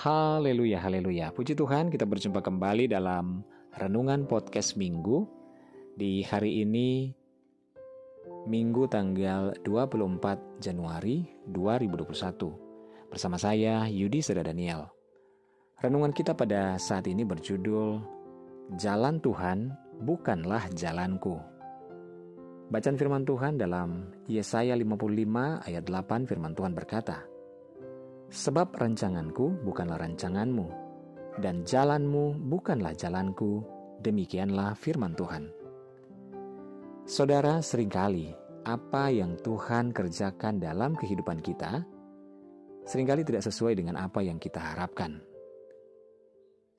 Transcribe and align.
Haleluya, 0.00 0.80
haleluya. 0.80 1.28
Puji 1.28 1.52
Tuhan, 1.52 1.92
kita 1.92 2.08
berjumpa 2.08 2.40
kembali 2.40 2.88
dalam 2.88 3.44
renungan 3.76 4.24
podcast 4.24 4.80
Minggu 4.80 5.28
di 5.92 6.24
hari 6.24 6.64
ini 6.64 7.12
Minggu 8.48 8.88
tanggal 8.88 9.52
24 9.60 10.56
Januari 10.56 11.28
2021. 11.52 13.12
Bersama 13.12 13.36
saya 13.36 13.84
Yudi 13.92 14.24
Seda 14.24 14.40
Daniel. 14.40 14.88
Renungan 15.84 16.16
kita 16.16 16.32
pada 16.32 16.80
saat 16.80 17.04
ini 17.04 17.20
berjudul 17.20 18.00
Jalan 18.80 19.20
Tuhan 19.20 19.68
bukanlah 20.00 20.64
jalanku. 20.80 21.36
Bacaan 22.72 22.96
firman 22.96 23.28
Tuhan 23.28 23.60
dalam 23.60 24.08
Yesaya 24.32 24.72
55 24.80 25.68
ayat 25.68 25.84
8 25.84 26.24
firman 26.24 26.56
Tuhan 26.56 26.72
berkata, 26.72 27.29
Sebab 28.30 28.78
rancanganku 28.78 29.66
bukanlah 29.66 29.98
rancanganmu, 29.98 30.66
dan 31.42 31.66
jalanmu 31.66 32.38
bukanlah 32.46 32.94
jalanku, 32.94 33.66
demikianlah 34.00 34.78
firman 34.78 35.18
Tuhan. 35.18 35.50
Saudara, 37.10 37.58
sering 37.58 37.90
kali 37.90 38.30
apa 38.62 39.10
yang 39.10 39.34
Tuhan 39.42 39.90
kerjakan 39.90 40.62
dalam 40.62 40.94
kehidupan 40.94 41.42
kita 41.42 41.82
sering 42.90 43.06
kali 43.06 43.22
tidak 43.22 43.46
sesuai 43.46 43.78
dengan 43.78 43.94
apa 44.02 44.18
yang 44.18 44.42
kita 44.42 44.58
harapkan. 44.58 45.22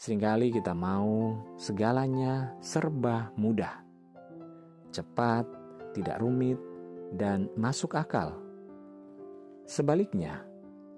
Seringkali 0.00 0.50
kita 0.50 0.74
mau 0.74 1.38
segalanya 1.60 2.56
serba 2.58 3.30
mudah, 3.38 3.84
cepat, 4.90 5.44
tidak 5.94 6.18
rumit, 6.18 6.58
dan 7.14 7.52
masuk 7.54 7.94
akal. 7.94 8.34
Sebaliknya, 9.70 10.42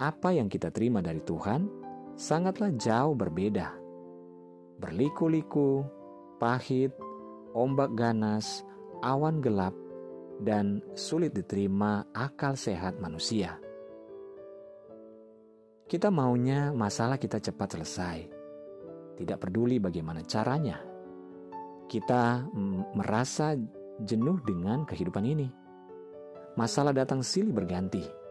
apa 0.02 0.34
yang 0.34 0.50
kita 0.50 0.74
terima 0.74 0.98
dari 0.98 1.22
Tuhan 1.22 1.70
sangatlah 2.18 2.74
jauh 2.74 3.14
berbeda. 3.14 3.70
Berliku-liku, 4.82 5.86
pahit, 6.42 6.90
ombak 7.54 7.94
ganas, 7.94 8.66
awan 8.98 9.38
gelap, 9.38 9.70
dan 10.42 10.82
sulit 10.98 11.30
diterima 11.30 12.02
akal 12.10 12.58
sehat 12.58 12.98
manusia. 12.98 13.62
Kita 15.86 16.10
maunya 16.10 16.74
masalah 16.74 17.14
kita 17.14 17.38
cepat 17.38 17.78
selesai, 17.78 18.18
tidak 19.22 19.38
peduli 19.46 19.78
bagaimana 19.78 20.26
caranya. 20.26 20.82
Kita 21.86 22.42
merasa 22.96 23.54
jenuh 24.02 24.40
dengan 24.42 24.82
kehidupan 24.82 25.22
ini. 25.22 25.46
Masalah 26.56 26.96
datang 26.96 27.20
silih 27.20 27.52
berganti 27.52 28.21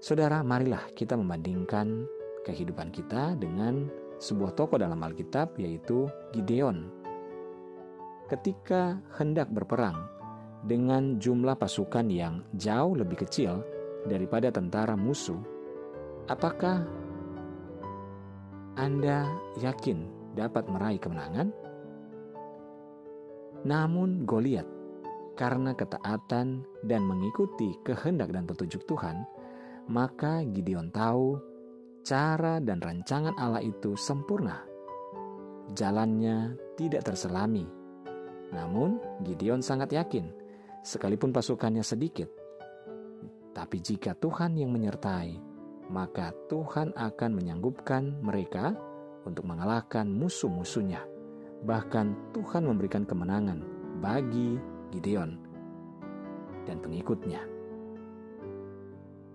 Saudara, 0.00 0.40
marilah 0.40 0.88
kita 0.96 1.12
membandingkan 1.12 2.08
kehidupan 2.48 2.88
kita 2.88 3.36
dengan 3.36 3.84
sebuah 4.16 4.56
tokoh 4.56 4.80
dalam 4.80 4.96
Alkitab 4.96 5.60
yaitu 5.60 6.08
Gideon. 6.32 6.88
Ketika 8.24 8.96
hendak 9.20 9.52
berperang 9.52 10.08
dengan 10.64 11.20
jumlah 11.20 11.52
pasukan 11.52 12.08
yang 12.08 12.40
jauh 12.56 12.96
lebih 12.96 13.28
kecil 13.28 13.60
daripada 14.08 14.48
tentara 14.48 14.96
musuh, 14.96 15.36
apakah 16.32 16.80
Anda 18.80 19.28
yakin 19.60 20.32
dapat 20.32 20.64
meraih 20.64 20.96
kemenangan? 20.96 21.52
Namun 23.68 24.24
Goliat 24.24 24.64
karena 25.36 25.76
ketaatan 25.76 26.64
dan 26.88 27.02
mengikuti 27.04 27.76
kehendak 27.84 28.32
dan 28.32 28.48
petunjuk 28.48 28.80
Tuhan, 28.88 29.39
maka 29.88 30.44
Gideon 30.44 30.92
tahu 30.92 31.38
cara 32.04 32.58
dan 32.58 32.82
rancangan 32.82 33.36
Allah 33.38 33.62
itu 33.62 33.96
sempurna. 33.96 34.60
Jalannya 35.72 36.58
tidak 36.74 37.06
terselami. 37.06 37.64
Namun, 38.50 38.98
Gideon 39.22 39.62
sangat 39.62 39.94
yakin, 39.94 40.26
sekalipun 40.82 41.30
pasukannya 41.30 41.86
sedikit, 41.86 42.26
tapi 43.54 43.82
jika 43.82 44.16
Tuhan 44.16 44.56
yang 44.58 44.70
menyertai, 44.70 45.36
maka 45.90 46.30
Tuhan 46.46 46.94
akan 46.94 47.30
menyanggupkan 47.34 48.22
mereka 48.22 48.78
untuk 49.26 49.44
mengalahkan 49.44 50.06
musuh-musuhnya. 50.06 51.02
Bahkan 51.66 52.32
Tuhan 52.32 52.64
memberikan 52.64 53.04
kemenangan 53.04 53.60
bagi 54.00 54.56
Gideon 54.94 55.36
dan 56.64 56.80
pengikutnya. 56.80 57.59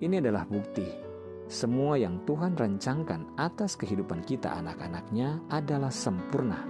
Ini 0.06 0.22
adalah 0.22 0.46
bukti 0.46 1.06
semua 1.46 1.94
yang 1.98 2.26
Tuhan 2.26 2.54
rancangkan 2.54 3.38
atas 3.38 3.78
kehidupan 3.78 4.26
kita 4.26 4.54
anak-anaknya 4.54 5.46
adalah 5.50 5.94
sempurna 5.94 6.62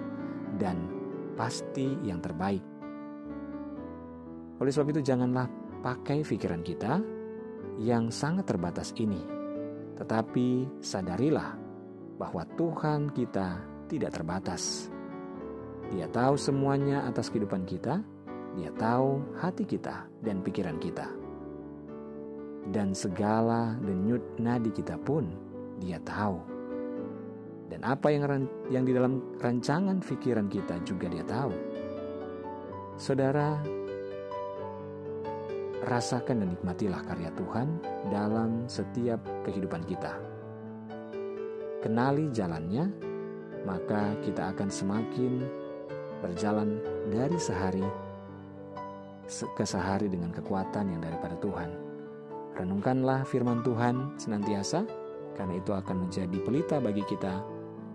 dan 0.55 0.91
pasti 1.39 1.95
yang 2.03 2.19
terbaik. 2.19 2.63
Oleh 4.59 4.71
sebab 4.71 4.95
itu 4.95 5.03
janganlah 5.03 5.47
pakai 5.79 6.23
pikiran 6.27 6.63
kita 6.63 6.99
yang 7.79 8.07
sangat 8.07 8.51
terbatas 8.51 8.91
ini. 8.99 9.19
Tetapi 9.95 10.79
sadarilah 10.83 11.55
bahwa 12.19 12.43
Tuhan 12.55 13.15
kita 13.15 13.63
tidak 13.91 14.11
terbatas. 14.11 14.91
Dia 15.91 16.11
tahu 16.11 16.35
semuanya 16.39 17.07
atas 17.07 17.31
kehidupan 17.31 17.63
kita, 17.63 17.99
dia 18.59 18.71
tahu 18.75 19.23
hati 19.39 19.63
kita 19.63 20.07
dan 20.19 20.39
pikiran 20.39 20.79
kita 20.79 21.24
dan 22.73 22.97
segala 22.97 23.77
denyut 23.83 24.21
nadi 24.41 24.73
kita 24.73 24.97
pun 24.97 25.29
dia 25.77 26.01
tahu. 26.01 26.39
Dan 27.69 27.81
apa 27.81 28.13
yang 28.13 28.25
yang 28.69 28.85
di 28.85 28.93
dalam 28.93 29.21
rancangan 29.41 30.01
pikiran 30.01 30.47
kita 30.49 30.79
juga 30.85 31.09
dia 31.09 31.25
tahu. 31.25 31.53
Saudara, 32.95 33.59
rasakan 35.83 36.41
dan 36.41 36.49
nikmatilah 36.55 37.01
karya 37.05 37.29
Tuhan 37.35 37.67
dalam 38.09 38.65
setiap 38.71 39.19
kehidupan 39.43 39.83
kita. 39.85 40.15
Kenali 41.83 42.33
jalannya, 42.33 42.89
maka 43.67 44.17
kita 44.25 44.55
akan 44.55 44.69
semakin 44.69 45.43
berjalan 46.23 46.81
dari 47.13 47.37
sehari 47.37 47.85
ke 49.27 49.65
sehari 49.65 50.09
dengan 50.09 50.33
kekuatan 50.33 50.95
yang 50.97 51.01
daripada 51.01 51.37
Tuhan. 51.37 51.84
Renungkanlah 52.55 53.27
firman 53.27 53.59
Tuhan 53.67 54.15
senantiasa, 54.15 54.87
karena 55.35 55.59
itu 55.59 55.75
akan 55.75 56.07
menjadi 56.07 56.37
pelita 56.39 56.79
bagi 56.79 57.03
kita 57.03 57.43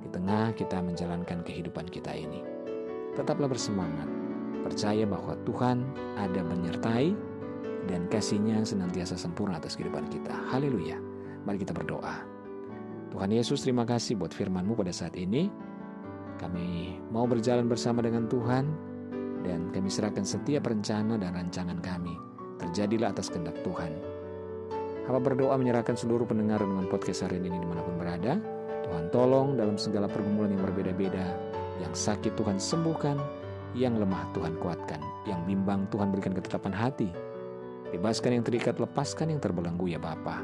di 0.04 0.08
tengah 0.12 0.52
kita 0.52 0.84
menjalankan 0.84 1.40
kehidupan 1.40 1.88
kita 1.88 2.12
ini. 2.12 2.44
Tetaplah 3.16 3.48
bersemangat, 3.48 4.04
percaya 4.60 5.08
bahwa 5.08 5.32
Tuhan 5.48 5.80
ada 6.20 6.44
menyertai 6.44 7.16
dan 7.88 8.04
kasihnya 8.12 8.60
senantiasa 8.60 9.16
sempurna 9.16 9.56
atas 9.56 9.80
kehidupan 9.80 10.12
kita. 10.12 10.36
Haleluya. 10.52 11.00
Mari 11.48 11.64
kita 11.64 11.72
berdoa. 11.72 12.20
Tuhan 13.10 13.32
Yesus 13.32 13.64
terima 13.64 13.88
kasih 13.88 14.20
buat 14.20 14.30
firman-Mu 14.36 14.76
pada 14.76 14.92
saat 14.92 15.16
ini. 15.16 15.48
Kami 16.36 17.00
mau 17.12 17.24
berjalan 17.24 17.68
bersama 17.68 18.04
dengan 18.04 18.28
Tuhan 18.28 18.64
dan 19.40 19.72
kami 19.72 19.88
serahkan 19.88 20.24
setiap 20.24 20.68
rencana 20.68 21.16
dan 21.16 21.32
rancangan 21.32 21.80
kami. 21.80 22.12
Terjadilah 22.60 23.16
atas 23.16 23.32
kehendak 23.32 23.56
Tuhan. 23.64 24.09
Hamba 25.08 25.20
berdoa 25.20 25.56
menyerahkan 25.56 25.96
seluruh 25.96 26.28
pendengar 26.28 26.60
dengan 26.60 26.84
podcast 26.90 27.24
hari 27.24 27.40
ini 27.40 27.52
di 27.52 27.66
mana 27.68 27.80
pun 27.80 27.96
berada. 27.96 28.36
Tuhan 28.84 29.06
tolong 29.14 29.54
dalam 29.54 29.78
segala 29.78 30.10
pergumulan 30.10 30.52
yang 30.52 30.62
berbeda-beda. 30.66 31.36
Yang 31.80 31.94
sakit 31.96 32.36
Tuhan 32.36 32.60
sembuhkan, 32.60 33.16
yang 33.72 33.96
lemah 33.96 34.28
Tuhan 34.36 34.58
kuatkan, 34.60 35.00
yang 35.24 35.40
bimbang 35.48 35.88
Tuhan 35.88 36.12
berikan 36.12 36.36
ketetapan 36.36 36.74
hati. 36.74 37.08
Bebaskan 37.90 38.38
yang 38.38 38.44
terikat, 38.44 38.78
lepaskan 38.78 39.32
yang 39.32 39.40
terbelenggu 39.42 39.90
ya 39.90 39.98
Bapa. 39.98 40.42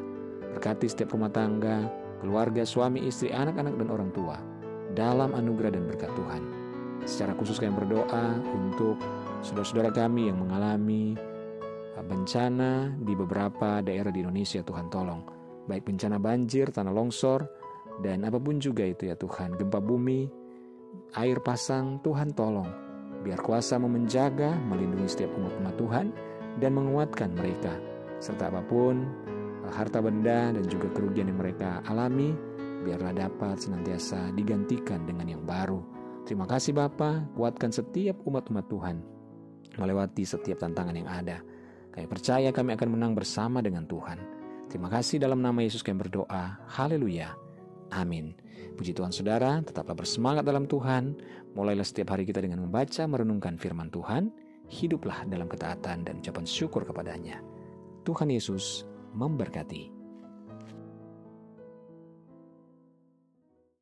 Berkati 0.56 0.88
setiap 0.88 1.14
rumah 1.14 1.30
tangga, 1.30 1.86
keluarga, 2.24 2.64
suami, 2.64 3.04
istri, 3.04 3.30
anak-anak, 3.30 3.76
dan 3.76 3.88
orang 3.92 4.10
tua. 4.10 4.40
Dalam 4.96 5.36
anugerah 5.36 5.76
dan 5.76 5.84
berkat 5.84 6.10
Tuhan. 6.16 6.42
Secara 7.04 7.36
khusus 7.36 7.60
kami 7.60 7.76
berdoa 7.76 8.40
untuk 8.50 8.96
saudara-saudara 9.44 9.92
kami 9.92 10.32
yang 10.32 10.40
mengalami 10.40 11.14
bencana 12.04 12.92
di 13.00 13.16
beberapa 13.16 13.80
daerah 13.80 14.12
di 14.12 14.20
Indonesia 14.20 14.60
Tuhan 14.60 14.92
tolong. 14.92 15.22
Baik 15.66 15.88
bencana 15.88 16.20
banjir, 16.20 16.68
tanah 16.70 16.92
longsor, 16.92 17.46
dan 18.04 18.26
apa 18.28 18.36
pun 18.36 18.60
juga 18.60 18.84
itu 18.84 19.08
ya 19.08 19.16
Tuhan. 19.16 19.56
Gempa 19.56 19.80
bumi, 19.80 20.28
air 21.16 21.38
pasang, 21.40 22.00
Tuhan 22.04 22.36
tolong. 22.36 22.68
Biar 23.24 23.40
kuasa 23.42 23.80
menjaga, 23.80 24.54
melindungi 24.54 25.08
setiap 25.08 25.32
umat-umat 25.34 25.74
Tuhan, 25.80 26.06
dan 26.60 26.70
menguatkan 26.76 27.32
mereka. 27.34 27.74
Serta 28.22 28.48
apa 28.52 28.62
pun, 28.64 29.02
harta 29.74 29.98
benda 29.98 30.54
dan 30.54 30.64
juga 30.70 30.92
kerugian 30.94 31.32
yang 31.32 31.40
mereka 31.42 31.82
alami, 31.90 32.36
biarlah 32.86 33.12
dapat 33.16 33.58
senantiasa 33.58 34.30
digantikan 34.36 35.02
dengan 35.08 35.26
yang 35.26 35.42
baru. 35.42 35.82
Terima 36.22 36.46
kasih 36.46 36.74
Bapa, 36.74 37.26
kuatkan 37.34 37.74
setiap 37.74 38.22
umat-umat 38.26 38.66
Tuhan 38.70 39.16
melewati 39.78 40.24
setiap 40.24 40.62
tantangan 40.62 40.96
yang 40.96 41.08
ada. 41.08 41.38
Kami 41.96 42.04
percaya 42.04 42.52
kami 42.52 42.76
akan 42.76 42.88
menang 42.92 43.16
bersama 43.16 43.64
dengan 43.64 43.88
Tuhan. 43.88 44.20
Terima 44.68 44.92
kasih 44.92 45.16
dalam 45.16 45.40
nama 45.40 45.64
Yesus 45.64 45.80
kami 45.80 46.04
berdoa. 46.04 46.60
Haleluya. 46.68 47.32
Amin. 47.88 48.36
Puji 48.76 48.92
Tuhan 48.92 49.08
saudara, 49.08 49.64
tetaplah 49.64 49.96
bersemangat 49.96 50.44
dalam 50.44 50.68
Tuhan. 50.68 51.16
Mulailah 51.56 51.88
setiap 51.88 52.12
hari 52.12 52.28
kita 52.28 52.44
dengan 52.44 52.60
membaca, 52.68 53.08
merenungkan 53.08 53.56
firman 53.56 53.88
Tuhan. 53.88 54.28
Hiduplah 54.68 55.24
dalam 55.24 55.48
ketaatan 55.48 56.04
dan 56.04 56.20
ucapan 56.20 56.44
syukur 56.44 56.84
kepadanya. 56.84 57.40
Tuhan 58.04 58.28
Yesus 58.28 58.84
memberkati. 59.16 59.95